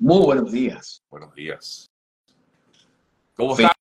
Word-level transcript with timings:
Muy 0.00 0.24
buenos 0.24 0.50
días. 0.50 1.02
Buenos 1.10 1.34
días. 1.34 1.90
¿Cómo 3.36 3.52
estás? 3.52 3.72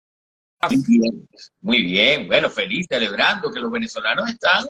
Muy 0.69 0.83
bien, 0.85 1.29
muy 1.61 1.81
bien. 1.81 2.27
Bueno, 2.27 2.49
feliz, 2.49 2.87
celebrando 2.89 3.49
que 3.49 3.61
los 3.61 3.71
venezolanos 3.71 4.29
están 4.29 4.67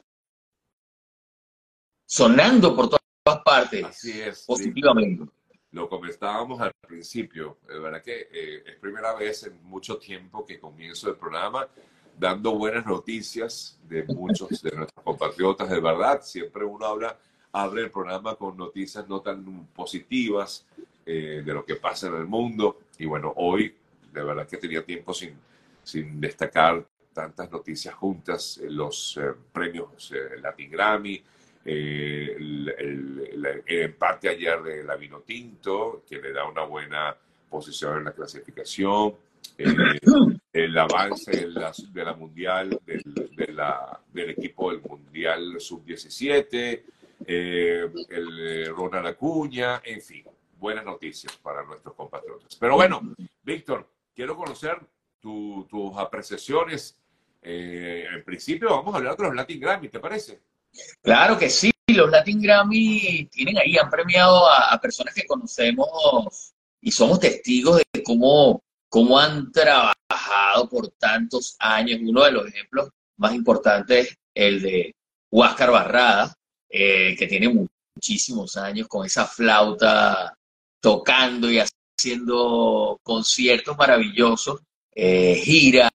sonando 2.05 2.75
por 2.75 2.89
todas 2.89 3.43
partes. 3.43 3.83
Así 3.83 4.21
es. 4.21 4.46
Positivamente. 4.46 5.25
Lo 5.71 5.89
comentábamos 5.89 6.62
al 6.62 6.71
principio, 6.88 7.57
de 7.68 7.79
verdad 7.79 8.04
que 8.04 8.27
eh, 8.31 8.63
es 8.68 8.75
primera 8.75 9.16
vez 9.16 9.41
en 9.43 9.63
mucho 9.63 9.97
tiempo 9.97 10.45
que 10.45 10.59
comienzo 10.59 11.09
el 11.09 11.16
programa 11.16 11.68
dando 12.16 12.52
buenas 12.52 12.86
noticias 12.86 13.79
de 13.88 14.04
muchos 14.04 14.61
de 14.61 14.71
nuestros 14.71 15.04
compatriotas, 15.04 15.68
de 15.68 15.79
verdad, 15.79 16.21
siempre 16.21 16.63
uno 16.63 16.86
habla, 16.86 17.18
abre 17.52 17.84
el 17.84 17.91
programa 17.91 18.36
con 18.36 18.55
noticias 18.55 19.07
no 19.07 19.21
tan 19.21 19.66
positivas 19.73 20.68
eh, 21.12 21.41
de 21.44 21.54
lo 21.54 21.66
que 21.66 21.76
pasa 21.76 22.07
en 22.07 22.16
el 22.16 22.25
mundo, 22.25 22.82
y 23.00 23.05
bueno, 23.05 23.33
hoy 23.38 23.74
de 24.14 24.24
verdad 24.24 24.47
que 24.47 24.57
tenía 24.57 24.83
tiempo 24.86 25.14
sin, 25.14 25.33
sin 25.83 26.21
destacar 26.21 26.86
tantas 27.14 27.50
noticias 27.52 27.96
juntas, 27.96 28.60
los 28.64 29.18
eh, 29.18 29.33
premios 29.52 30.14
Latin 30.42 30.69
Grammy, 30.69 31.24
eh, 31.66 32.36
el, 32.38 33.64
empate 33.67 34.30
ayer 34.30 34.61
de 34.64 34.83
la 34.83 34.95
Vino 34.95 35.19
Tinto, 35.19 36.03
que 36.08 36.19
le 36.19 36.31
da 36.31 36.45
una 36.45 36.64
buena 36.64 37.16
posición 37.50 38.00
en 38.00 38.05
la 38.05 38.11
clasificación, 38.14 39.16
eh, 39.58 39.66
el 40.53 40.78
avance 40.78 41.31
de 41.31 42.03
la, 42.03 42.14
Mundial, 42.14 42.80
del, 42.86 43.03
de 43.36 43.53
la, 43.53 44.00
del 44.11 44.31
equipo 44.31 44.72
del 44.72 44.81
Mundial 44.81 45.59
Sub-17, 45.59 46.81
eh, 47.28 47.89
el 48.09 48.75
Ronald 48.75 49.08
Acuña, 49.08 49.81
en 49.83 50.02
fin, 50.02 50.23
buenas 50.59 50.86
noticias 50.86 51.36
para 51.38 51.63
nuestros 51.63 51.95
compatriotas. 51.95 52.55
Pero 52.55 52.75
bueno, 52.75 53.02
Víctor, 53.41 53.89
quiero 54.13 54.36
conocer 54.36 54.80
tus 55.19 55.97
apreciaciones. 55.97 56.99
en 57.41 58.23
principio 58.25 58.69
vamos 58.69 58.93
a 58.93 58.97
hablar 58.97 59.16
de 59.17 59.23
los 59.23 59.35
Latin 59.35 59.59
Grammy, 59.59 59.89
¿te 59.89 59.99
parece? 59.99 60.41
Claro 61.01 61.38
que 61.38 61.49
sí, 61.49 61.71
los 61.88 62.09
Latin 62.09 62.41
Grammy 62.41 63.27
tienen 63.31 63.57
ahí, 63.57 63.77
han 63.77 63.89
premiado 63.89 64.49
a, 64.49 64.79
personas 64.79 65.13
que 65.13 65.25
conocemos 65.25 66.53
y 66.81 66.91
somos 66.91 67.19
testigos 67.19 67.77
de 67.77 68.03
cómo, 68.03 68.61
cómo 68.89 69.17
han 69.17 69.51
trabajado 69.51 70.69
por 70.69 70.89
tantos 70.91 71.55
años. 71.59 71.99
Uno 72.03 72.23
de 72.23 72.31
los 72.31 72.47
ejemplos 72.47 72.89
más 73.17 73.33
importantes 73.33 74.09
es 74.09 74.17
el 74.33 74.61
de 74.61 74.95
Huáscar 75.31 75.71
Barrada, 75.71 76.33
eh, 76.69 77.16
que 77.17 77.27
tiene 77.27 77.67
muchísimos 77.95 78.55
años 78.57 78.88
con 78.88 79.05
esa 79.05 79.25
flauta 79.25 80.38
tocando 80.80 81.52
y 81.52 81.59
haciendo 81.59 82.99
conciertos 83.03 83.77
maravillosos, 83.77 84.61
eh, 84.95 85.35
gira. 85.35 85.89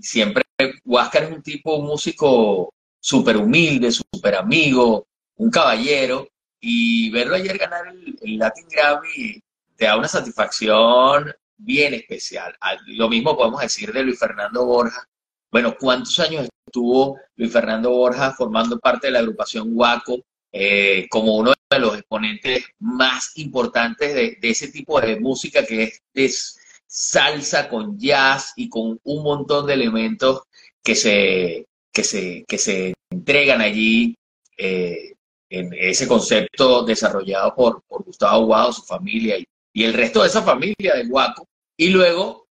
siempre 0.00 0.44
Huáscar 0.84 1.24
es 1.24 1.32
un 1.32 1.42
tipo, 1.42 1.80
músico 1.80 2.72
súper 3.00 3.36
humilde, 3.36 3.90
súper 3.90 4.34
amigo, 4.34 5.06
un 5.36 5.50
caballero, 5.50 6.28
y 6.60 7.10
verlo 7.10 7.36
ayer 7.36 7.56
ganar 7.56 7.88
el, 7.88 8.38
Latin 8.38 8.66
Grammy 8.68 9.40
te 9.76 9.86
da 9.86 9.96
una 9.96 10.08
satisfacción 10.08 11.32
bien 11.56 11.94
especial. 11.94 12.54
Ah, 12.60 12.76
lo 12.86 13.08
mismo 13.08 13.36
podemos 13.36 13.60
decir 13.62 13.92
de 13.92 14.02
Luis 14.02 14.18
Fernando 14.18 14.66
Borja. 14.66 15.06
Bueno, 15.50 15.74
¿cuántos 15.78 16.18
años 16.20 16.48
estuvo 16.66 17.18
Luis 17.36 17.52
Fernando 17.52 17.90
Borja 17.90 18.32
formando 18.32 18.78
parte 18.78 19.06
de 19.06 19.12
la 19.12 19.20
agrupación 19.20 19.74
Guaco 19.74 20.20
eh, 20.52 21.06
como 21.08 21.36
uno 21.36 21.52
de 21.70 21.78
los 21.78 21.94
exponentes 21.98 22.64
más 22.80 23.32
importantes 23.36 24.14
de, 24.14 24.38
ese 24.42 24.68
tipo 24.68 25.00
de 25.00 25.20
música 25.20 25.64
que 25.64 25.92
es 26.14 26.58
salsa 26.86 27.68
con 27.68 27.96
jazz 27.98 28.52
y 28.56 28.68
con 28.68 28.98
un 29.04 29.22
montón 29.22 29.66
de 29.66 29.74
elementos 29.74 30.42
que 30.82 30.96
se, 30.96 31.66
que 31.92 32.02
se, 32.02 32.44
que 32.48 32.58
se 32.58 32.94
entregan 33.10 33.60
allí 33.60 34.16
eh, 34.56 35.14
en 35.48 35.72
ese 35.72 36.08
concepto 36.08 36.82
desarrollado 36.82 37.54
por, 37.54 37.82
por 37.82 38.02
Gustavo 38.04 38.46
Guado, 38.46 38.72
su 38.72 38.82
familia 38.82 39.38
y, 39.38 39.44
y, 39.72 39.84
el 39.84 39.94
resto 39.94 40.22
de 40.22 40.28
esa 40.28 40.42
familia 40.42 40.94
de 40.94 41.06
Guaco. 41.06 41.46
Y 41.76 41.90
luego 41.90 42.46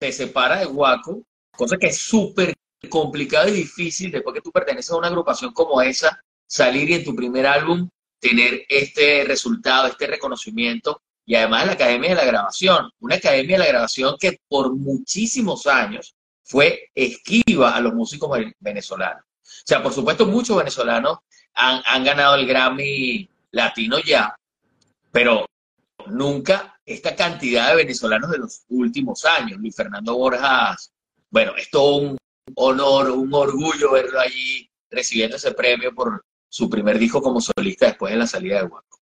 se 0.00 0.12
separa 0.12 0.60
de 0.60 0.66
Guaco, 0.66 1.22
cosa 1.54 1.76
que 1.76 1.88
es 1.88 1.98
súper 1.98 2.54
complicado 2.88 3.48
y 3.48 3.52
difícil 3.52 4.10
después 4.10 4.34
que 4.34 4.40
tú 4.40 4.50
perteneces 4.50 4.90
a 4.90 4.96
una 4.96 5.08
agrupación 5.08 5.52
como 5.52 5.80
esa, 5.82 6.22
salir 6.46 6.90
y 6.90 6.94
en 6.94 7.04
tu 7.04 7.14
primer 7.14 7.46
álbum 7.46 7.88
tener 8.18 8.64
este 8.68 9.24
resultado, 9.24 9.88
este 9.88 10.06
reconocimiento 10.06 11.02
y 11.26 11.34
además 11.34 11.66
la 11.66 11.72
Academia 11.72 12.10
de 12.10 12.16
la 12.16 12.24
Grabación, 12.24 12.90
una 13.00 13.16
Academia 13.16 13.56
de 13.56 13.64
la 13.64 13.68
Grabación 13.68 14.16
que 14.18 14.40
por 14.48 14.74
muchísimos 14.74 15.66
años 15.66 16.14
fue 16.42 16.90
esquiva 16.94 17.74
a 17.74 17.80
los 17.80 17.94
músicos 17.94 18.38
venezolanos. 18.60 19.24
O 19.42 19.66
sea, 19.66 19.82
por 19.82 19.92
supuesto, 19.92 20.26
muchos 20.26 20.56
venezolanos 20.56 21.18
han, 21.54 22.04
ganado 22.04 22.34
el 22.34 22.46
Grammy 22.46 23.28
Latino 23.52 23.98
ya, 24.00 24.34
pero 25.10 25.46
nunca 26.06 26.78
esta 26.84 27.14
cantidad 27.14 27.70
de 27.70 27.76
venezolanos 27.76 28.30
de 28.30 28.38
los 28.38 28.64
últimos 28.68 29.24
años. 29.24 29.58
Luis 29.58 29.74
Fernando 29.74 30.16
Borjas, 30.16 30.92
bueno, 31.30 31.54
es 31.56 31.70
todo 31.70 31.96
un 31.96 32.18
honor, 32.56 33.10
un 33.10 33.32
orgullo 33.32 33.92
verlo 33.92 34.20
allí 34.20 34.68
recibiendo 34.90 35.36
ese 35.36 35.52
premio 35.52 35.94
por 35.94 36.24
su 36.54 36.70
primer 36.70 37.00
disco 37.00 37.20
como 37.20 37.40
solista 37.40 37.86
después 37.86 38.12
de 38.12 38.18
la 38.20 38.28
salida 38.28 38.62
de 38.62 38.68
Guaco. 38.68 39.00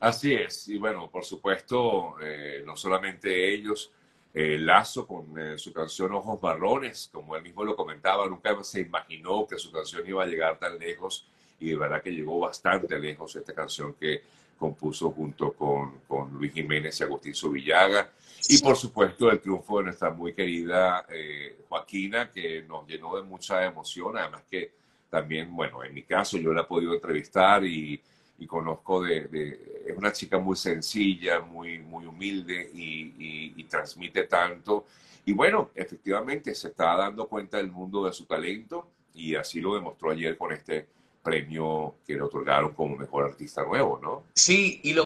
Así 0.00 0.34
es, 0.34 0.66
y 0.66 0.76
bueno, 0.76 1.08
por 1.08 1.24
supuesto, 1.24 2.16
eh, 2.20 2.64
no 2.66 2.76
solamente 2.76 3.54
ellos, 3.54 3.92
eh, 4.34 4.58
Lazo 4.58 5.06
con 5.06 5.38
eh, 5.38 5.56
su 5.56 5.72
canción 5.72 6.12
Ojos 6.14 6.42
Marrones, 6.42 7.08
como 7.12 7.36
él 7.36 7.44
mismo 7.44 7.62
lo 7.62 7.76
comentaba, 7.76 8.26
nunca 8.26 8.60
se 8.64 8.80
imaginó 8.80 9.46
que 9.46 9.56
su 9.56 9.70
canción 9.70 10.04
iba 10.04 10.24
a 10.24 10.26
llegar 10.26 10.58
tan 10.58 10.80
lejos 10.80 11.28
y 11.60 11.68
de 11.68 11.76
verdad 11.76 12.02
que 12.02 12.10
llegó 12.10 12.40
bastante 12.40 12.98
lejos 12.98 13.36
esta 13.36 13.54
canción 13.54 13.94
que 13.94 14.24
compuso 14.58 15.12
junto 15.12 15.52
con, 15.52 16.00
con 16.08 16.32
Luis 16.32 16.52
Jiménez 16.52 16.98
y 16.98 17.04
Agustín 17.04 17.36
Subillaga. 17.36 18.10
Y 18.48 18.58
por 18.58 18.76
supuesto 18.76 19.30
el 19.30 19.38
triunfo 19.38 19.78
de 19.78 19.84
nuestra 19.84 20.10
muy 20.10 20.34
querida 20.34 21.06
eh, 21.08 21.56
Joaquina, 21.68 22.32
que 22.32 22.62
nos 22.62 22.84
llenó 22.88 23.14
de 23.14 23.22
mucha 23.22 23.64
emoción, 23.64 24.18
además 24.18 24.42
que 24.50 24.80
también, 25.10 25.54
bueno, 25.54 25.84
en 25.84 25.92
mi 25.92 26.04
caso 26.04 26.38
yo 26.38 26.52
la 26.52 26.62
he 26.62 26.64
podido 26.64 26.94
entrevistar 26.94 27.64
y 27.64 28.00
y 28.40 28.46
conozco 28.46 29.02
de, 29.02 29.82
es 29.86 29.96
una 29.96 30.12
chica 30.12 30.38
muy 30.38 30.56
sencilla, 30.56 31.40
muy, 31.40 31.78
muy 31.78 32.06
humilde 32.06 32.70
y, 32.74 33.62
transmite 33.64 34.24
tanto. 34.24 34.86
Y 35.24 35.32
bueno, 35.32 35.70
efectivamente 35.76 36.52
se 36.56 36.68
está 36.68 36.96
dando 36.96 37.28
cuenta 37.28 37.58
del 37.58 37.70
mundo 37.70 38.04
de 38.04 38.12
su 38.12 38.24
talento 38.24 38.88
y 39.14 39.36
así 39.36 39.60
lo 39.60 39.74
demostró 39.74 40.10
ayer 40.10 40.36
con 40.36 40.52
este 40.52 40.88
premio 41.22 41.94
que 42.04 42.14
le 42.14 42.22
otorgaron 42.22 42.72
como 42.74 42.96
mejor 42.96 43.26
artista 43.26 43.62
nuevo, 43.62 44.00
¿no? 44.02 44.24
Sí, 44.34 44.80
y 44.82 44.94
lo 44.94 45.04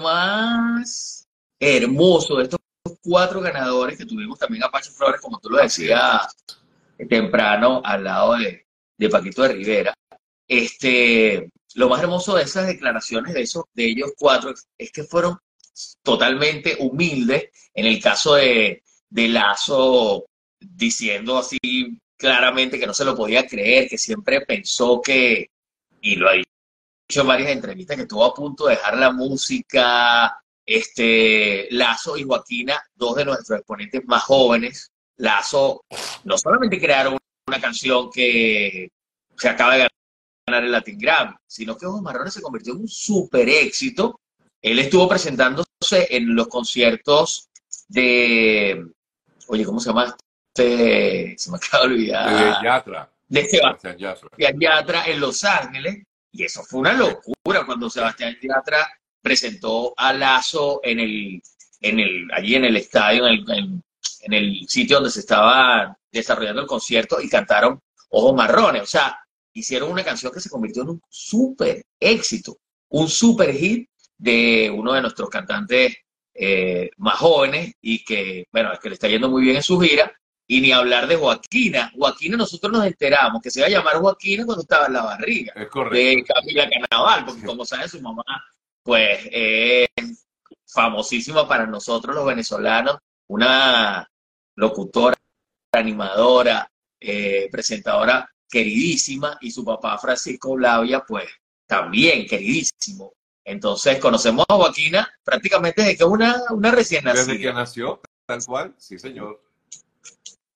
más 0.00 1.28
hermoso 1.60 2.36
de 2.36 2.44
estos 2.44 2.60
cuatro 3.02 3.42
ganadores 3.42 3.98
que 3.98 4.06
tuvimos 4.06 4.38
también 4.38 4.64
a 4.64 4.70
Pacho 4.70 4.92
Flores, 4.92 5.20
como 5.20 5.38
tú 5.40 5.50
lo 5.50 5.58
decías 5.58 6.34
temprano, 7.10 7.82
al 7.84 8.04
lado 8.04 8.36
de, 8.36 8.65
de 8.96 9.08
Paquito 9.08 9.42
de 9.42 9.48
Rivera, 9.48 9.94
este, 10.48 11.50
lo 11.74 11.88
más 11.88 12.02
hermoso 12.02 12.36
de 12.36 12.44
esas 12.44 12.66
declaraciones 12.66 13.34
de, 13.34 13.42
esos, 13.42 13.64
de 13.74 13.86
ellos 13.86 14.12
cuatro 14.16 14.54
es 14.78 14.92
que 14.92 15.04
fueron 15.04 15.38
totalmente 16.02 16.76
humildes. 16.78 17.50
En 17.74 17.86
el 17.86 18.00
caso 18.00 18.34
de, 18.34 18.82
de 19.10 19.28
Lazo, 19.28 20.24
diciendo 20.58 21.38
así 21.38 21.58
claramente 22.16 22.78
que 22.78 22.86
no 22.86 22.94
se 22.94 23.04
lo 23.04 23.14
podía 23.14 23.46
creer, 23.46 23.88
que 23.88 23.98
siempre 23.98 24.40
pensó 24.42 25.00
que, 25.02 25.50
y 26.00 26.16
lo 26.16 26.30
ha 26.30 26.32
dicho 26.32 27.20
en 27.20 27.26
varias 27.26 27.50
entrevistas, 27.50 27.96
que 27.96 28.02
estuvo 28.02 28.24
a 28.24 28.34
punto 28.34 28.66
de 28.66 28.76
dejar 28.76 28.96
la 28.96 29.10
música. 29.10 30.40
Este, 30.68 31.68
Lazo 31.70 32.16
y 32.16 32.24
Joaquina, 32.24 32.82
dos 32.94 33.14
de 33.14 33.24
nuestros 33.24 33.60
exponentes 33.60 34.04
más 34.06 34.24
jóvenes, 34.24 34.90
Lazo 35.18 35.84
no 36.24 36.36
solamente 36.36 36.80
crearon 36.80 37.16
una 37.46 37.60
canción 37.60 38.10
que 38.10 38.90
se 39.36 39.48
acaba 39.48 39.76
de 39.76 39.88
ganar 40.46 40.64
el 40.64 40.72
Latin 40.72 40.98
Grammy, 40.98 41.34
sino 41.46 41.76
que 41.76 41.86
Ojos 41.86 42.02
Marrones 42.02 42.34
se 42.34 42.42
convirtió 42.42 42.72
en 42.72 42.80
un 42.80 42.88
super 42.88 43.48
éxito. 43.48 44.20
Él 44.60 44.78
estuvo 44.80 45.08
presentándose 45.08 46.08
en 46.10 46.34
los 46.34 46.48
conciertos 46.48 47.48
de, 47.88 48.84
oye, 49.46 49.64
¿cómo 49.64 49.78
se 49.78 49.90
llama? 49.90 50.16
Este, 50.54 51.34
se 51.38 51.50
me 51.50 51.58
acaba 51.58 51.86
de 51.86 51.94
olvidar. 51.94 52.60
De 52.60 52.66
Yatra. 52.66 53.10
De 53.28 53.44
Sebastián 53.44 53.96
Yatra. 54.58 55.04
en 55.06 55.20
Los 55.20 55.44
Ángeles. 55.44 56.02
Y 56.32 56.44
eso 56.44 56.64
fue 56.64 56.80
una 56.80 56.94
locura 56.94 57.64
cuando 57.64 57.88
Sebastián 57.88 58.36
Yatra 58.42 58.88
presentó 59.22 59.94
a 59.96 60.12
Lazo 60.12 60.80
en 60.82 61.00
el, 61.00 61.42
en 61.80 62.00
el, 62.00 62.28
allí 62.32 62.56
en 62.56 62.64
el 62.64 62.76
estadio, 62.76 63.26
en 63.26 63.48
el, 63.48 63.82
en 64.22 64.32
el 64.32 64.68
sitio 64.68 64.96
donde 64.96 65.10
se 65.10 65.20
estaba 65.20 65.96
desarrollando 66.16 66.62
el 66.62 66.66
concierto 66.66 67.20
y 67.20 67.28
cantaron 67.28 67.80
Ojos 68.10 68.34
Marrones. 68.34 68.82
O 68.82 68.86
sea, 68.86 69.18
hicieron 69.52 69.90
una 69.90 70.04
canción 70.04 70.32
que 70.32 70.40
se 70.40 70.50
convirtió 70.50 70.82
en 70.82 70.90
un 70.90 71.02
súper 71.08 71.84
éxito, 71.98 72.58
un 72.88 73.08
súper 73.08 73.54
hit 73.54 73.88
de 74.18 74.70
uno 74.74 74.92
de 74.92 75.02
nuestros 75.02 75.28
cantantes 75.28 75.96
eh, 76.34 76.90
más 76.98 77.16
jóvenes 77.16 77.74
y 77.80 78.04
que, 78.04 78.46
bueno, 78.52 78.72
es 78.72 78.78
que 78.78 78.88
le 78.88 78.94
está 78.94 79.08
yendo 79.08 79.30
muy 79.30 79.42
bien 79.42 79.56
en 79.56 79.62
su 79.62 79.78
gira. 79.80 80.12
Y 80.48 80.60
ni 80.60 80.70
hablar 80.70 81.08
de 81.08 81.16
Joaquina. 81.16 81.90
Joaquina, 81.96 82.36
nosotros 82.36 82.72
nos 82.72 82.86
enteramos 82.86 83.42
que 83.42 83.50
se 83.50 83.58
iba 83.58 83.66
a 83.66 83.70
llamar 83.70 83.96
Joaquina 83.96 84.46
cuando 84.46 84.62
estaba 84.62 84.86
en 84.86 84.92
la 84.92 85.02
barriga 85.02 85.52
Es 85.56 85.68
de 85.90 86.24
Camila 86.24 86.70
Carnaval, 86.70 87.24
porque 87.24 87.42
como 87.42 87.64
saben, 87.64 87.88
su 87.88 88.00
mamá, 88.00 88.22
pues, 88.84 89.28
es 89.32 89.88
famosísima 90.64 91.48
para 91.48 91.66
nosotros 91.66 92.14
los 92.14 92.26
venezolanos, 92.26 92.98
una 93.26 94.08
locutora, 94.54 95.15
animadora, 95.78 96.70
eh, 97.00 97.48
presentadora 97.50 98.28
queridísima, 98.48 99.38
y 99.40 99.50
su 99.50 99.64
papá 99.64 99.98
Francisco 99.98 100.54
Blavia, 100.54 101.04
pues, 101.06 101.28
también 101.66 102.26
queridísimo. 102.26 103.12
Entonces, 103.44 103.98
conocemos 103.98 104.44
a 104.48 104.54
Joaquina 104.54 105.08
prácticamente 105.22 105.82
desde 105.82 105.96
que 105.96 106.04
es 106.04 106.08
una, 106.08 106.42
una 106.50 106.70
recién 106.70 107.04
Desde 107.04 107.26
que 107.26 107.32
nacida. 107.32 107.52
nació, 107.52 108.00
tal 108.26 108.44
cual, 108.44 108.74
sí, 108.78 108.98
señor. 108.98 109.40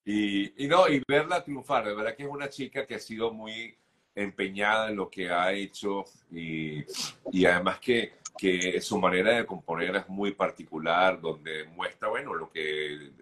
Y, 0.05 0.65
y 0.65 0.67
no, 0.67 0.89
y 0.89 1.03
verla 1.07 1.45
triunfar, 1.45 1.85
de 1.87 1.95
verdad 1.95 2.17
que 2.17 2.25
es 2.25 2.29
una 2.29 2.49
chica 2.49 2.87
que 2.87 2.97
ha 2.97 2.99
sido 2.99 3.33
muy 3.33 3.77
empeñada 4.15 4.89
en 4.89 4.97
lo 4.97 5.09
que 5.09 5.31
ha 5.31 5.53
hecho 5.53 6.05
y, 6.33 6.83
y 7.31 7.45
además 7.47 7.79
que, 7.79 8.15
que 8.37 8.81
su 8.81 8.99
manera 8.99 9.37
de 9.37 9.47
componer 9.47 9.95
es 9.95 10.09
muy 10.09 10.33
particular, 10.33 11.21
donde 11.21 11.65
muestra, 11.65 12.09
bueno, 12.09 12.35
lo 12.35 12.51
que, 12.51 13.13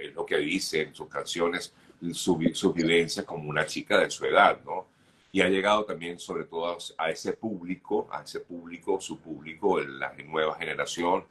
eh, 0.00 0.12
lo 0.14 0.24
que 0.24 0.38
dice 0.38 0.82
en 0.82 0.94
sus 0.94 1.08
canciones, 1.08 1.72
su, 2.12 2.36
vi- 2.36 2.54
sus 2.54 2.72
vivencias 2.74 3.24
como 3.26 3.48
una 3.48 3.66
chica 3.66 3.98
de 3.98 4.10
su 4.10 4.24
edad, 4.24 4.58
¿no? 4.64 4.86
Y 5.32 5.40
ha 5.42 5.48
llegado 5.48 5.84
también, 5.84 6.18
sobre 6.18 6.44
todo, 6.44 6.76
a 6.98 7.10
ese 7.10 7.34
público, 7.34 8.08
a 8.10 8.22
ese 8.22 8.40
público, 8.40 9.00
su 9.00 9.20
público, 9.20 9.80
la 9.80 10.12
nueva 10.26 10.56
generación, 10.56 11.24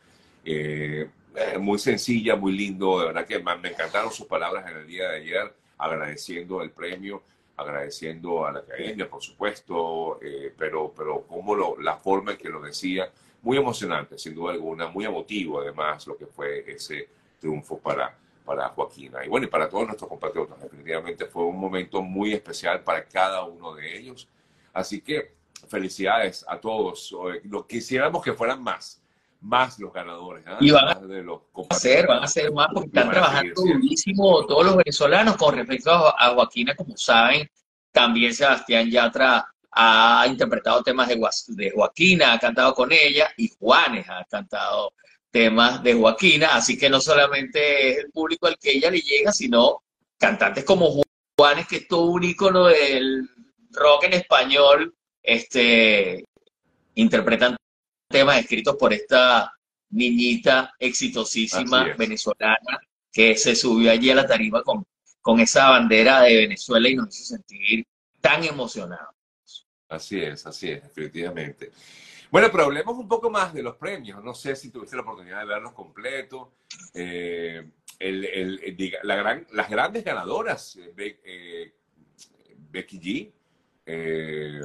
eh, 0.46 1.10
eh, 1.36 1.58
muy 1.58 1.78
sencilla, 1.80 2.36
muy 2.38 2.54
lindo, 2.54 3.00
de 3.00 3.08
verdad 3.08 3.26
que 3.28 3.40
me 3.40 3.70
encantaron 3.70 4.12
sus 4.12 4.26
palabras 4.26 4.70
en 4.72 4.78
el 4.78 4.88
día 4.88 5.10
de 5.10 5.18
ayer, 5.18 5.54
agradeciendo 5.78 6.62
el 6.62 6.72
premio, 6.72 7.24
agradeciendo 7.58 8.46
a 8.46 8.54
la 8.54 8.60
academia, 8.60 9.10
por 9.10 9.22
supuesto, 9.22 10.18
eh, 10.22 10.54
pero, 10.58 10.94
pero 10.96 11.24
como 11.28 11.54
lo, 11.56 11.78
la 11.82 11.98
forma 11.98 12.32
en 12.32 12.38
que 12.38 12.48
lo 12.50 12.62
decía, 12.62 13.12
muy 13.42 13.58
emocionante, 13.58 14.18
sin 14.18 14.34
duda 14.34 14.54
alguna, 14.54 14.88
muy 14.88 15.06
emotivo 15.06 15.60
además 15.62 16.08
lo 16.08 16.16
que 16.18 16.26
fue 16.26 16.64
ese 16.72 17.10
triunfo 17.40 17.78
para, 17.80 18.18
para 18.50 18.70
Joaquina. 18.70 19.24
Y 19.24 19.30
bueno, 19.30 19.46
y 19.46 19.50
para 19.50 19.70
todos 19.70 19.86
nuestros 19.86 20.10
compatriotas, 20.10 20.60
definitivamente 20.60 21.28
fue 21.28 21.44
un 21.44 21.60
momento 21.60 22.02
muy 22.02 22.34
especial 22.34 22.82
para 22.82 23.06
cada 23.06 23.44
uno 23.44 23.76
de 23.76 23.96
ellos. 23.96 24.28
Así 24.74 25.02
que 25.02 25.36
felicidades 25.68 26.44
a 26.48 26.60
todos. 26.60 27.14
Eh, 27.32 27.42
Lo 27.44 27.68
quisiéramos 27.68 28.24
que 28.24 28.34
fueran 28.34 28.64
más, 28.64 29.04
más 29.40 29.78
los 29.78 29.94
ganadores. 29.94 30.44
¿ah? 30.48 30.58
Y 30.60 30.72
van 30.72 30.88
a 30.88 30.96
de 30.96 31.22
los 31.22 31.42
a 31.70 31.76
ser, 31.76 32.08
van 32.08 32.24
a 32.24 32.28
ser 32.28 32.52
más 32.52 32.70
porque 32.74 32.88
están 32.88 33.12
trabajando 33.12 33.54
durísimo 33.54 34.44
todos 34.48 34.66
los 34.66 34.78
venezolanos 34.78 35.38
con 35.38 35.56
respecto 35.56 35.92
a, 35.92 36.34
Joaquina, 36.34 36.76
como 36.76 36.98
saben, 36.98 37.48
también 37.92 38.34
Sebastián 38.34 38.90
Yatra 38.90 39.46
ha 39.74 40.26
interpretado 40.28 40.82
temas 40.82 41.08
de, 41.08 41.22
de 41.50 41.70
Joaquina, 41.70 42.34
ha 42.34 42.40
cantado 42.40 42.74
con 42.74 42.92
ella 42.92 43.30
y 43.38 43.52
Juanes 43.60 44.10
ha 44.10 44.26
cantado 44.26 44.92
temas 45.32 45.84
de 45.84 45.94
Joaquina, 45.94 46.56
así 46.56 46.78
que 46.78 46.90
no 46.90 47.00
solamente 47.02 47.92
es 47.92 47.98
el 48.00 48.12
público 48.12 48.48
al 48.48 48.58
que 48.58 48.72
ella 48.72 48.90
le 48.92 49.00
llega, 49.02 49.32
sino 49.32 49.84
cantantes 50.18 50.64
como 50.64 50.90
Ju- 50.92 51.04
Juanes, 51.38 51.68
que 51.68 51.78
es 51.78 51.88
todo 51.88 52.06
un 52.06 52.24
ícono 52.24 52.66
del 52.68 53.30
rock 53.72 54.06
en 54.06 54.14
español, 54.14 54.94
este, 55.22 56.26
interpretan 56.96 57.56
temas 58.10 58.40
escritos 58.40 58.76
por 58.76 58.92
esta 58.94 59.52
niñita 59.92 60.74
exitosísima 60.80 61.84
venezolana 61.98 62.80
que 63.12 63.36
se 63.38 63.56
subió 63.56 63.92
allí 63.92 64.10
a 64.12 64.16
la 64.16 64.28
tarima 64.28 64.62
con, 64.64 64.84
con 65.22 65.40
esa 65.40 65.70
bandera 65.70 66.22
de 66.22 66.36
Venezuela 66.38 66.90
y 66.90 66.96
nos 66.96 67.16
hizo 67.16 67.36
sentir 67.36 67.86
tan 68.22 68.44
emocionados. 68.44 69.16
Así 69.88 70.20
es, 70.22 70.46
así 70.46 70.72
es, 70.72 70.84
definitivamente. 70.84 71.72
Bueno, 72.32 72.50
pero 72.52 72.66
hablemos 72.66 72.96
un 72.98 73.08
poco 73.08 73.30
más 73.32 73.54
de 73.54 73.64
los 73.64 73.76
premios. 73.76 74.24
No 74.24 74.34
sé 74.34 74.56
si 74.56 74.70
tuviste 74.70 74.96
la 74.96 75.02
oportunidad 75.02 75.40
de 75.40 75.46
verlos 75.48 75.74
completos. 75.74 76.50
Eh, 76.94 77.68
diga- 78.00 79.00
la 79.04 79.16
gran, 79.16 79.48
las 79.52 79.70
grandes 79.70 80.04
ganadoras, 80.04 80.76
eh, 80.76 80.92
Be- 80.96 81.20
eh, 81.24 81.74
Becky 82.72 83.00
G, 83.00 83.32
eh, 83.86 84.62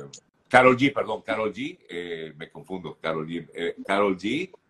Carol 0.48 0.76
G, 0.76 0.92
perdón, 0.92 1.22
Carol 1.22 1.52
G, 1.52 1.78
eh, 1.88 2.32
me 2.36 2.50
confundo, 2.50 2.98
Carol 3.00 3.26
G, 3.26 3.48
eh, 3.54 3.74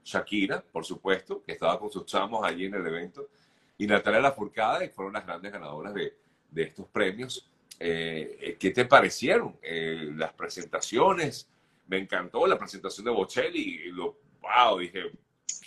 Shakira, 0.05 0.63
por 0.63 0.85
supuesto, 0.85 1.43
que 1.43 1.53
estaba 1.53 1.79
con 1.79 1.91
sus 1.91 2.07
chamos 2.07 2.45
allí 2.45 2.67
en 2.67 2.75
el 2.75 2.87
evento, 2.87 3.29
y 3.77 3.87
Natalia 3.87 4.21
Lafourcade, 4.21 4.89
que 4.89 4.95
fueron 4.95 5.15
las 5.15 5.27
grandes 5.27 5.51
ganadoras 5.53 5.93
de, 5.95 6.15
de 6.51 6.63
estos 6.63 6.87
premios. 6.87 7.49
Eh, 7.81 8.39
eh, 8.41 8.57
¿Qué 8.59 8.71
te 8.71 8.85
parecieron 8.85 9.57
eh, 9.63 10.11
las 10.15 10.33
presentaciones? 10.35 11.49
Me 11.87 11.99
encantó 11.99 12.47
la 12.47 12.59
presentación 12.59 13.05
de 13.05 13.11
Bocelli 13.11 13.61
y 13.87 13.93
lo, 13.93 14.21
wow, 14.41 14.79
dije, 14.79 15.11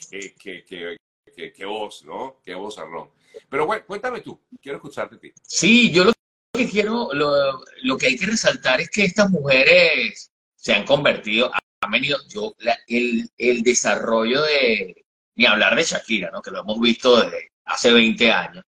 qué, 0.09 0.33
qué, 0.39 0.63
qué, 0.65 0.97
qué, 1.35 1.53
qué 1.53 1.65
voz, 1.65 2.03
¿no? 2.03 2.39
Qué 2.43 2.55
voz, 2.55 2.77
Arrón. 2.79 3.11
Pero 3.49 3.65
bueno, 3.65 3.83
cuéntame 3.85 4.21
tú, 4.21 4.39
quiero 4.61 4.77
escucharte 4.77 5.15
a 5.15 5.19
ti. 5.19 5.31
Sí, 5.43 5.91
yo 5.91 6.03
lo 6.05 6.13
que 6.53 6.67
quiero, 6.67 7.09
lo, 7.13 7.61
lo 7.83 7.97
que 7.97 8.07
hay 8.07 8.17
que 8.17 8.25
resaltar 8.25 8.81
es 8.81 8.89
que 8.89 9.05
estas 9.05 9.29
mujeres 9.29 10.31
se 10.55 10.73
han 10.73 10.85
convertido, 10.85 11.51
han 11.81 11.91
venido, 11.91 12.17
yo, 12.29 12.55
la- 12.59 12.77
el, 12.87 13.29
el 13.37 13.61
desarrollo 13.61 14.41
de, 14.41 15.05
ni 15.35 15.45
hablar 15.45 15.75
de 15.75 15.83
Shakira, 15.83 16.31
¿no? 16.31 16.41
Que 16.41 16.49
lo 16.51 16.61
hemos 16.61 16.79
visto 16.79 17.21
desde 17.21 17.51
hace 17.65 17.93
20 17.93 18.31
años. 18.31 18.63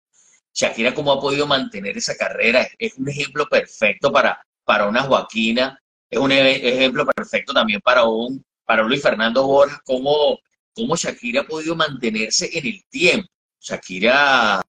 Shakira, 0.53 0.93
cómo 0.93 1.13
ha 1.13 1.21
podido 1.21 1.47
mantener 1.47 1.97
esa 1.97 2.17
carrera, 2.17 2.67
es 2.79 2.95
un 2.99 3.09
ejemplo 3.09 3.47
perfecto 3.49 4.13
para, 4.13 4.45
para 4.65 4.87
una 4.89 5.03
Joaquina, 5.03 5.81
es 6.11 6.19
un 6.19 6.33
e- 6.33 6.69
ejemplo 6.69 7.07
perfecto 7.07 7.53
también 7.53 7.81
para 7.81 8.05
un, 8.05 8.45
para 8.65 8.83
Luis 8.83 9.03
Fernando 9.03 9.47
Borjas, 9.47 9.81
cómo, 9.85 10.39
cómo 10.75 10.97
Shakira 10.97 11.43
ha 11.43 11.47
podido 11.47 11.77
mantenerse 11.77 12.51
en 12.57 12.67
el 12.67 12.85
tiempo. 12.89 13.29
Shakira 13.61 14.63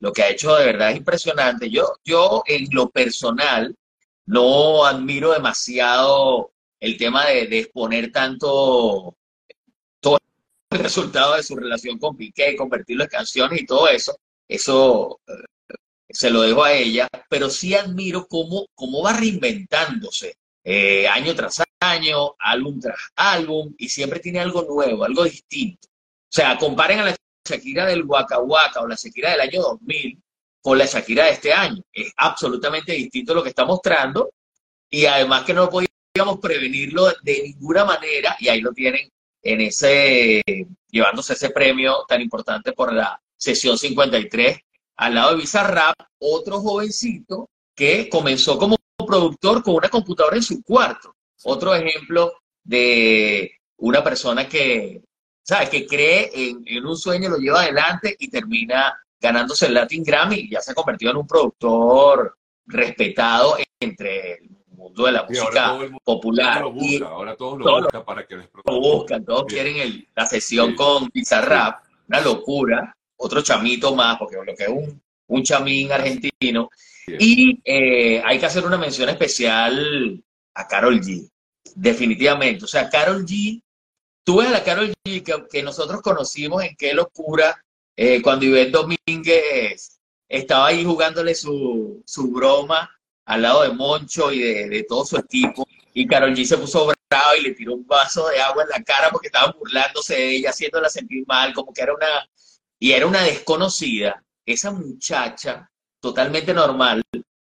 lo 0.00 0.12
que 0.12 0.22
ha 0.22 0.30
hecho 0.30 0.54
de 0.56 0.64
verdad 0.66 0.90
es 0.90 0.96
impresionante. 0.96 1.70
Yo, 1.70 1.92
yo 2.04 2.42
en 2.46 2.66
lo 2.72 2.90
personal 2.90 3.74
no 4.26 4.84
admiro 4.86 5.32
demasiado 5.32 6.52
el 6.80 6.96
tema 6.96 7.26
de, 7.26 7.46
de 7.46 7.58
exponer 7.60 8.10
tanto 8.10 9.16
todo 10.00 10.18
el 10.70 10.78
resultado 10.78 11.36
de 11.36 11.42
su 11.42 11.56
relación 11.56 11.98
con 11.98 12.16
Piqué, 12.16 12.56
convertirlo 12.56 13.04
en 13.04 13.10
canciones 13.10 13.60
y 13.60 13.66
todo 13.66 13.88
eso. 13.88 14.18
Eso 14.48 15.20
eh, 15.26 15.32
se 16.08 16.30
lo 16.30 16.42
dejo 16.42 16.64
a 16.64 16.72
ella, 16.72 17.08
pero 17.28 17.50
sí 17.50 17.74
admiro 17.74 18.26
cómo, 18.26 18.66
cómo 18.74 19.02
va 19.02 19.12
reinventándose 19.12 20.36
eh, 20.72 21.08
año 21.08 21.34
tras 21.34 21.60
año, 21.80 22.36
álbum 22.38 22.78
tras 22.78 22.96
álbum, 23.16 23.74
y 23.76 23.88
siempre 23.88 24.20
tiene 24.20 24.38
algo 24.38 24.62
nuevo, 24.62 25.02
algo 25.02 25.24
distinto. 25.24 25.88
O 25.88 26.32
sea, 26.32 26.56
comparen 26.58 27.00
a 27.00 27.06
la 27.06 27.16
Shakira 27.44 27.86
del 27.86 28.04
Waka 28.04 28.38
Waka 28.38 28.80
o 28.80 28.86
la 28.86 28.94
Shakira 28.94 29.32
del 29.32 29.40
año 29.40 29.62
2000 29.62 30.22
con 30.62 30.78
la 30.78 30.86
Shakira 30.86 31.24
de 31.24 31.32
este 31.32 31.52
año. 31.52 31.82
Es 31.92 32.12
absolutamente 32.16 32.92
distinto 32.92 33.34
lo 33.34 33.42
que 33.42 33.48
está 33.48 33.64
mostrando 33.64 34.30
y 34.88 35.06
además 35.06 35.42
que 35.44 35.54
no 35.54 35.68
podíamos 35.68 36.38
prevenirlo 36.40 37.08
de 37.20 37.42
ninguna 37.42 37.84
manera 37.84 38.36
y 38.38 38.46
ahí 38.46 38.60
lo 38.60 38.70
tienen 38.72 39.10
en 39.42 39.60
ese, 39.62 40.40
llevándose 40.88 41.32
ese 41.32 41.50
premio 41.50 42.04
tan 42.06 42.20
importante 42.20 42.72
por 42.74 42.92
la 42.92 43.20
sesión 43.36 43.76
53 43.76 44.56
al 44.98 45.14
lado 45.16 45.30
de 45.30 45.38
Bizarrap, 45.38 45.96
otro 46.20 46.60
jovencito 46.60 47.48
que 47.74 48.08
comenzó 48.08 48.56
como 48.56 48.76
productor 49.06 49.62
con 49.62 49.74
una 49.74 49.88
computadora 49.88 50.36
en 50.36 50.42
su 50.42 50.62
cuarto. 50.62 51.14
Otro 51.44 51.74
ejemplo 51.74 52.32
de 52.62 53.52
una 53.78 54.02
persona 54.04 54.48
que, 54.48 55.02
¿sabes? 55.42 55.68
que 55.70 55.86
cree 55.86 56.30
en, 56.34 56.62
en 56.66 56.86
un 56.86 56.96
sueño, 56.96 57.28
lo 57.30 57.38
lleva 57.38 57.62
adelante 57.62 58.14
y 58.18 58.28
termina 58.28 58.94
ganándose 59.20 59.66
el 59.66 59.74
Latin 59.74 60.02
Grammy 60.02 60.36
y 60.36 60.50
ya 60.50 60.60
se 60.60 60.72
ha 60.72 60.74
convertido 60.74 61.10
en 61.12 61.18
un 61.18 61.26
productor 61.26 62.36
respetado 62.66 63.56
entre 63.80 64.34
el 64.34 64.50
mundo 64.68 65.04
de 65.06 65.12
la 65.12 65.26
Sí, 65.28 65.38
música 65.40 65.78
popular. 66.04 66.60
lo 66.62 66.68
Y 66.76 66.98
busca, 66.98 67.06
ahora 67.08 67.36
todos 67.36 67.58
lo 67.58 67.80
buscan 67.82 68.04
para 68.04 68.26
que 68.26 68.36
les 68.36 68.48
lo 68.64 68.80
buscan, 68.80 69.24
todos 69.24 69.44
quieren 69.46 69.76
el- 69.78 70.08
la 70.14 70.26
sesión 70.26 70.70
Sí. 70.70 70.76
con 70.76 71.08
Bizarrap, 71.12 71.84
una 72.08 72.20
locura, 72.20 72.96
otro 73.16 73.42
chamito 73.42 73.94
más, 73.94 74.16
porque 74.18 74.36
lo 74.36 74.54
que 74.54 74.62
es 74.64 74.68
un, 74.68 75.02
un 75.28 75.42
chamín 75.42 75.92
argentino. 75.92 76.70
Y 77.06 77.60
eh, 77.64 78.22
hay 78.24 78.38
que 78.38 78.46
hacer 78.46 78.64
una 78.64 78.78
mención 78.78 79.08
especial 79.08 80.22
a 80.54 80.68
Carol 80.68 81.00
G, 81.00 81.28
definitivamente. 81.74 82.64
O 82.64 82.68
sea, 82.68 82.88
Carol 82.88 83.24
G, 83.24 83.62
tú 84.24 84.38
ves 84.38 84.48
a 84.48 84.52
la 84.52 84.64
Carol 84.64 84.92
G 85.04 85.22
que, 85.22 85.44
que 85.50 85.62
nosotros 85.62 86.02
conocimos 86.02 86.62
en 86.62 86.76
Qué 86.76 86.94
Locura, 86.94 87.62
eh, 87.96 88.22
cuando 88.22 88.44
Ivette 88.46 88.72
Domínguez 88.72 90.00
estaba 90.28 90.68
ahí 90.68 90.84
jugándole 90.84 91.34
su, 91.34 92.02
su 92.06 92.30
broma 92.30 92.90
al 93.24 93.42
lado 93.42 93.62
de 93.62 93.70
Moncho 93.70 94.32
y 94.32 94.40
de, 94.40 94.68
de 94.68 94.82
todo 94.84 95.04
su 95.04 95.16
equipo. 95.16 95.66
y 95.92 96.06
Carol 96.06 96.34
G 96.34 96.44
se 96.44 96.58
puso 96.58 96.86
bravo 96.86 97.34
y 97.38 97.42
le 97.42 97.54
tiró 97.54 97.74
un 97.74 97.86
vaso 97.86 98.28
de 98.28 98.40
agua 98.40 98.62
en 98.62 98.68
la 98.70 98.82
cara 98.82 99.10
porque 99.10 99.28
estaban 99.28 99.54
burlándose 99.58 100.14
de 100.14 100.36
ella, 100.36 100.50
haciéndola 100.50 100.88
sentir 100.88 101.24
mal, 101.26 101.52
como 101.52 101.72
que 101.72 101.82
era 101.82 101.94
una, 101.94 102.28
y 102.78 102.92
era 102.92 103.06
una 103.06 103.22
desconocida. 103.22 104.24
Esa 104.46 104.70
muchacha 104.70 105.69
totalmente 106.00 106.54
normal 106.54 107.02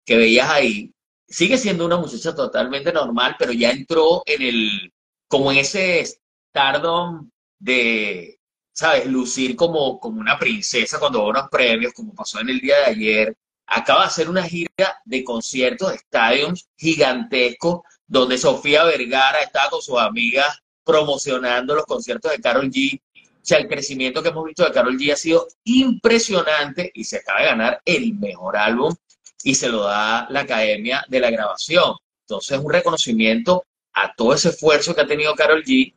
que 0.05 0.17
veías 0.17 0.49
ahí, 0.49 0.93
sigue 1.27 1.57
siendo 1.57 1.85
una 1.85 1.97
muchacha 1.97 2.35
totalmente 2.35 2.91
normal, 2.93 3.35
pero 3.39 3.51
ya 3.51 3.71
entró 3.71 4.23
en 4.25 4.41
el, 4.41 4.93
como 5.27 5.51
en 5.51 5.59
ese 5.59 6.05
stardom 6.05 7.29
de, 7.59 8.39
¿sabes? 8.71 9.07
Lucir 9.07 9.55
como, 9.55 9.99
como 9.99 10.19
una 10.19 10.37
princesa 10.37 10.99
cuando 10.99 11.23
va 11.23 11.29
unos 11.29 11.49
premios, 11.49 11.93
como 11.93 12.13
pasó 12.13 12.39
en 12.39 12.49
el 12.49 12.59
día 12.59 12.77
de 12.79 12.85
ayer. 12.85 13.37
Acaba 13.65 14.01
de 14.01 14.07
hacer 14.07 14.29
una 14.29 14.43
gira 14.43 15.01
de 15.05 15.23
conciertos 15.23 15.89
de 15.89 15.95
estadios 15.95 16.67
gigantescos, 16.77 17.81
donde 18.05 18.37
Sofía 18.37 18.83
Vergara 18.83 19.39
estaba 19.39 19.69
con 19.69 19.81
sus 19.81 19.97
amigas 19.97 20.59
promocionando 20.83 21.75
los 21.75 21.85
conciertos 21.85 22.31
de 22.31 22.39
Carol 22.41 22.69
G. 22.69 23.01
O 23.43 23.45
sea, 23.45 23.57
el 23.57 23.67
crecimiento 23.67 24.23
que 24.23 24.29
hemos 24.29 24.45
visto 24.45 24.63
de 24.63 24.71
Carol 24.71 24.97
G 24.97 25.11
ha 25.11 25.17
sido 25.17 25.49
impresionante 25.65 26.89
y 26.93 27.03
se 27.03 27.17
acaba 27.17 27.41
de 27.41 27.47
ganar 27.47 27.81
el 27.83 28.13
mejor 28.13 28.55
álbum 28.55 28.95
y 29.43 29.55
se 29.55 29.67
lo 29.67 29.83
da 29.83 30.25
la 30.29 30.41
Academia 30.41 31.03
de 31.09 31.19
la 31.19 31.29
Grabación. 31.29 31.95
Entonces, 32.21 32.57
un 32.57 32.71
reconocimiento 32.71 33.65
a 33.91 34.13
todo 34.15 34.33
ese 34.33 34.47
esfuerzo 34.47 34.95
que 34.95 35.01
ha 35.01 35.07
tenido 35.07 35.35
Carol 35.35 35.61
G, 35.61 35.93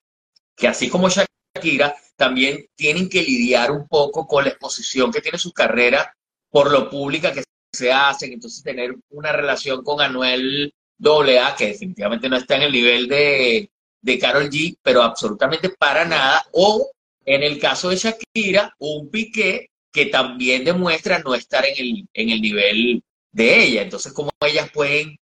que 0.56 0.66
así 0.66 0.90
como 0.90 1.08
Shakira, 1.08 1.94
también 2.16 2.66
tienen 2.74 3.08
que 3.08 3.22
lidiar 3.22 3.70
un 3.70 3.86
poco 3.86 4.26
con 4.26 4.42
la 4.42 4.50
exposición 4.50 5.12
que 5.12 5.20
tiene 5.20 5.38
su 5.38 5.52
carrera 5.52 6.12
por 6.50 6.72
lo 6.72 6.90
pública 6.90 7.32
que 7.32 7.44
se 7.72 7.92
hace, 7.92 8.26
entonces 8.26 8.64
tener 8.64 8.96
una 9.10 9.30
relación 9.30 9.84
con 9.84 10.00
Anuel 10.00 10.74
AA, 11.00 11.54
que 11.54 11.66
definitivamente 11.68 12.28
no 12.28 12.38
está 12.38 12.56
en 12.56 12.62
el 12.62 12.72
nivel 12.72 13.06
de, 13.06 13.70
de 14.00 14.18
Carol 14.18 14.50
G, 14.50 14.76
pero 14.82 15.02
absolutamente 15.02 15.68
para 15.70 16.04
nada, 16.04 16.44
o 16.50 16.90
en 17.26 17.42
el 17.42 17.58
caso 17.58 17.90
de 17.90 17.96
Shakira, 17.96 18.74
un 18.78 19.10
Piqué 19.10 19.70
que 19.92 20.06
también 20.06 20.64
demuestra 20.64 21.18
no 21.18 21.34
estar 21.34 21.66
en 21.66 21.74
el, 21.76 22.08
en 22.14 22.30
el 22.30 22.40
nivel 22.40 23.02
de 23.32 23.64
ella. 23.64 23.82
Entonces, 23.82 24.12
como 24.12 24.30
ellas 24.40 24.70
pueden, 24.70 25.18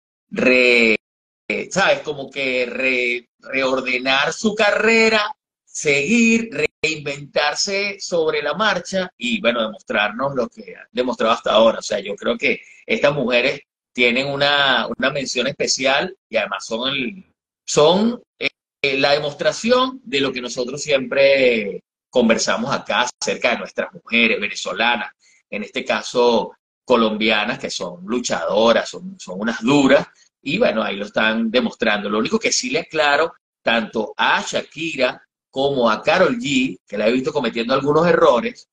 ¿sabes? 1.71 2.01
Como 2.01 2.31
que 2.31 3.25
reordenar 3.39 4.33
su 4.33 4.55
carrera, 4.55 5.37
seguir, 5.65 6.51
reinventarse 6.83 7.99
sobre 8.01 8.43
la 8.43 8.55
marcha 8.55 9.13
y, 9.19 9.41
bueno, 9.41 9.63
demostrarnos 9.63 10.35
lo 10.35 10.49
que 10.49 10.75
han 10.77 10.89
demostrado 10.93 11.35
hasta 11.35 11.53
ahora. 11.53 11.81
O 11.81 11.83
sea, 11.83 12.01
yo 12.01 12.17
creo 12.17 12.39
que 12.39 12.63
estas 12.87 13.15
mujeres 13.15 13.61
tienen 13.93 14.29
una, 14.29 14.89
mención 15.13 15.47
especial 15.47 16.17
y 16.29 16.37
además 16.37 16.65
son, 16.65 17.25
son 17.67 18.23
eh, 18.39 18.99
la 18.99 19.13
demostración 19.13 20.01
de 20.05 20.21
lo 20.21 20.33
que 20.33 20.41
nosotros 20.41 20.83
siempre 20.83 21.83
conversamos 22.11 22.75
acá 22.75 23.07
acerca 23.21 23.53
de 23.53 23.59
nuestras 23.59 23.93
mujeres 23.95 24.41
venezolanas, 24.41 25.13
en 25.49 25.63
este 25.63 25.85
caso 25.85 26.53
colombianas, 26.85 27.59
que 27.59 27.71
son 27.71 28.05
luchadoras, 28.05 28.89
son, 28.89 29.19
son 29.19 29.41
unas 29.41 29.61
duras, 29.63 30.09
y 30.43 30.59
bueno, 30.59 30.83
ahí 30.83 30.97
lo 30.97 31.07
están 31.07 31.51
demostrando. 31.51 32.11
Lo 32.11 32.19
único 32.19 32.39
que 32.39 32.51
sí 32.51 32.71
le 32.71 32.81
aclaro, 32.81 33.35
tanto 33.63 34.13
a 34.17 34.43
Shakira 34.43 35.23
como 35.51 35.91
a 35.91 36.03
Carol 36.03 36.37
G, 36.37 36.79
que 36.87 36.99
la 36.99 37.07
he 37.07 37.13
visto 37.13 37.33
cometiendo 37.33 37.75
algunos 37.75 38.07
errores, 38.07 38.69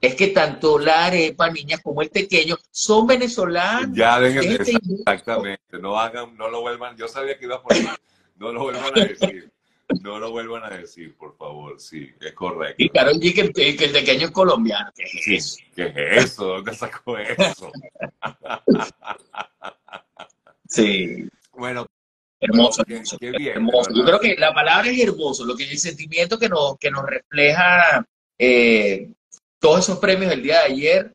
es 0.00 0.14
que 0.14 0.28
tanto 0.28 0.78
la 0.78 1.06
arepa, 1.06 1.50
niñas, 1.50 1.80
como 1.82 2.02
el 2.02 2.10
pequeño 2.10 2.56
son 2.70 3.06
venezolanos. 3.06 3.96
Ya 3.96 4.20
dejen 4.20 4.48
de 4.48 4.80
exactamente, 4.98 5.62
no 5.80 5.98
hagan, 5.98 6.36
no 6.36 6.48
lo 6.48 6.60
vuelvan, 6.60 6.96
yo 6.96 7.08
sabía 7.08 7.38
que 7.38 7.46
iba 7.46 7.60
ahí, 7.70 7.86
no 8.36 8.52
lo 8.52 8.62
vuelvan 8.62 8.84
a 8.84 9.04
decir. 9.04 9.50
No 10.02 10.18
lo 10.18 10.30
vuelvan 10.30 10.64
a 10.64 10.70
decir, 10.70 11.16
por 11.16 11.36
favor, 11.36 11.80
sí, 11.80 12.10
es 12.20 12.32
correcto. 12.32 12.76
Y 12.78 12.88
Carol 12.88 13.20
G, 13.20 13.34
que, 13.34 13.76
que 13.76 13.84
el 13.84 13.92
pequeño 13.92 14.26
es 14.26 14.32
colombiano, 14.32 14.90
¿qué 14.94 15.04
es 15.04 15.28
eso? 15.28 15.56
¿Qué 15.74 15.92
es 15.94 16.24
eso? 16.24 16.46
¿Dónde 16.46 16.74
sacó 16.74 17.18
eso? 17.18 17.70
sí. 20.68 21.28
Bueno, 21.52 21.86
Hermoso, 22.38 22.82
hermoso. 22.86 23.90
Yo 23.94 24.04
creo 24.04 24.20
que 24.20 24.36
la 24.36 24.52
palabra 24.52 24.90
es 24.90 25.00
hermoso, 25.00 25.44
lo 25.44 25.56
que 25.56 25.64
es 25.64 25.70
el 25.70 25.78
sentimiento 25.78 26.38
que 26.38 26.48
nos, 26.48 26.76
que 26.78 26.90
nos 26.90 27.04
refleja 27.04 28.06
eh, 28.38 29.10
todos 29.58 29.80
esos 29.80 29.98
premios 29.98 30.30
del 30.30 30.42
día 30.42 30.60
de 30.60 30.66
ayer, 30.66 31.12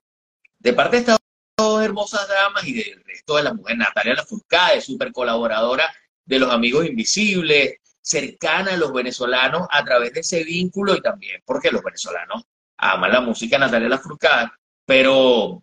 de 0.57 0.73
parte 0.73 0.95
de 0.95 1.01
estas 1.01 1.19
dos 1.57 1.83
hermosas 1.83 2.27
damas 2.27 2.67
y 2.67 2.73
del 2.73 3.03
resto 3.03 3.37
de 3.37 3.43
las 3.43 3.53
mujeres, 3.53 3.77
Natalia 3.77 4.15
Lafourcade, 4.15 4.81
súper 4.81 5.11
colaboradora 5.11 5.93
de 6.25 6.39
los 6.39 6.51
Amigos 6.51 6.87
Invisibles, 6.87 7.75
cercana 8.01 8.73
a 8.73 8.77
los 8.77 8.91
venezolanos 8.91 9.67
a 9.69 9.83
través 9.83 10.13
de 10.13 10.21
ese 10.21 10.43
vínculo 10.43 10.95
y 10.95 11.01
también 11.01 11.41
porque 11.45 11.71
los 11.71 11.83
venezolanos 11.83 12.43
aman 12.77 13.11
la 13.11 13.21
música 13.21 13.57
Natalia 13.57 13.89
Lafourcade, 13.89 14.49
pero 14.85 15.61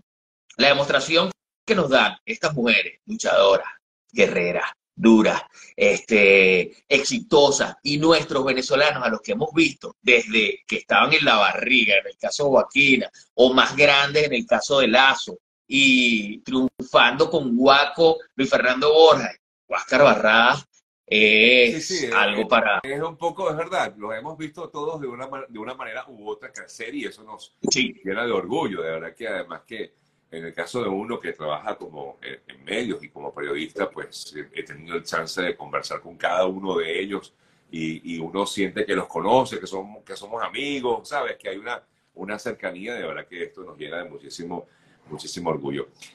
la 0.57 0.69
demostración 0.69 1.31
que 1.67 1.75
nos 1.75 1.91
dan 1.91 2.17
estas 2.25 2.55
mujeres 2.55 3.01
luchadoras, 3.07 3.69
guerreras, 4.11 4.73
duras, 4.99 5.43
este, 5.77 6.85
exitosas, 6.89 7.77
y 7.83 7.99
nuestros 7.99 8.45
venezolanos 8.45 9.03
a 9.03 9.09
los 9.09 9.21
que 9.21 9.33
hemos 9.33 9.53
visto 9.53 9.97
desde 10.03 10.65
que 10.67 10.77
estaban 10.77 11.13
en 11.13 11.25
la 11.25 11.37
barriga, 11.37 11.97
en 11.97 12.07
el 12.07 12.17
caso 12.17 12.45
de 12.45 12.51
Joaquina, 12.51 13.11
o 13.35 13.55
más 13.55 13.77
grandes 13.77 14.25
en 14.25 14.35
el 14.35 14.47
caso 14.47 14.81
de 14.81 14.89
Lazo, 14.89 15.39
y 15.67 16.41
triunfando 16.41 17.31
con 17.31 17.57
Guaco, 17.57 18.19
Luis 18.35 18.51
Fernando 18.51 18.93
Borja, 18.93 19.31
Huáscar 19.69 20.03
Barradas, 20.03 20.65
es 21.11 22.13
algo 22.13 22.47
para... 22.49 22.81
Es 22.83 23.03
un 23.03 23.17
poco, 23.17 23.51
es 23.51 23.57
verdad, 23.57 23.95
lo 23.97 24.13
hemos 24.13 24.37
visto 24.37 24.69
todos 24.69 25.01
de 25.01 25.07
una, 25.07 25.29
de 25.49 25.59
una 25.59 25.75
manera 25.75 26.05
u 26.09 26.29
otra 26.29 26.53
crecer 26.53 26.95
y 26.95 27.07
eso 27.07 27.23
nos 27.23 27.55
llena 27.63 28.27
de 28.27 28.33
orgullo, 28.33 28.83
de 28.83 28.91
verdad 28.91 29.15
que 29.15 29.29
además 29.29 29.63
que 29.67 29.93
en 30.31 30.45
el 30.45 30.53
caso 30.53 30.83
de 30.83 30.89
uno 30.89 31.19
que 31.19 31.33
trabaja 31.33 31.77
como 31.77 32.19
en 32.21 32.65
medios 32.65 33.03
y 33.03 33.09
como 33.09 33.33
periodista, 33.33 33.91
pues 33.91 34.35
he 34.53 34.63
tenido 34.63 34.97
el 34.97 35.03
chance 35.03 35.41
de 35.41 35.57
conversar 35.57 36.01
con 36.01 36.17
cada 36.17 36.45
uno 36.47 36.77
de 36.77 37.01
ellos 37.01 37.33
y, 37.71 38.19
uno 38.19 38.47
siente 38.47 38.85
que 38.85 38.95
los 38.95 39.07
conoce, 39.07 39.59
que 39.59 39.67
somos, 39.67 40.03
que 40.05 40.17
somos 40.17 40.43
amigos, 40.43 41.09
¿sabes? 41.09 41.37
Que 41.37 41.51
hay 41.51 41.57
una, 41.57 41.83
una 42.15 42.39
cercanía, 42.39 42.95
de 42.95 43.07
verdad 43.07 43.27
que 43.27 43.45
esto 43.45 43.63
nos 43.63 43.79
llena 43.79 44.03
de 44.03 44.11
muchísimo, 44.11 44.67
muchísimo 45.09 45.51
orgullo. 45.51 45.89